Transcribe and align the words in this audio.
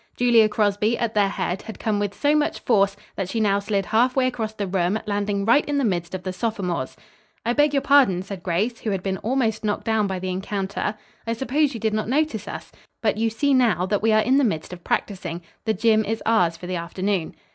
Julia 0.17 0.49
Crosby, 0.49 0.97
at 0.97 1.13
their 1.13 1.29
head, 1.29 1.61
had 1.61 1.77
come 1.77 1.99
with 1.99 2.15
so 2.19 2.33
much 2.35 2.61
force, 2.61 2.97
that 3.15 3.29
she 3.29 3.39
now 3.39 3.59
slid 3.59 3.85
halfway 3.85 4.25
across 4.25 4.51
the 4.51 4.65
room, 4.65 4.99
landing 5.05 5.45
right 5.45 5.63
in 5.65 5.77
the 5.77 5.83
midst 5.85 6.15
of 6.15 6.23
the 6.23 6.33
sophomores. 6.33 6.97
"I 7.45 7.53
beg 7.53 7.71
your 7.71 7.83
pardon," 7.83 8.23
said 8.23 8.41
Grace, 8.41 8.79
who 8.79 8.89
had 8.89 9.03
been 9.03 9.19
almost 9.19 9.63
knocked 9.63 9.83
down 9.85 10.07
by 10.07 10.17
the 10.17 10.31
encounter, 10.31 10.95
"I 11.27 11.33
suppose 11.33 11.75
you 11.75 11.79
did 11.79 11.93
not 11.93 12.09
notice 12.09 12.47
us. 12.47 12.71
But 13.03 13.17
you 13.19 13.29
see, 13.29 13.53
now, 13.53 13.85
that 13.85 14.01
we 14.01 14.11
are 14.11 14.23
in 14.23 14.39
the 14.39 14.43
midst 14.43 14.73
of 14.73 14.83
practising. 14.83 15.43
The 15.65 15.75
gym. 15.75 16.03
is 16.03 16.23
ours 16.25 16.57
for 16.57 16.65
the 16.65 16.77
afternoon." 16.77 17.35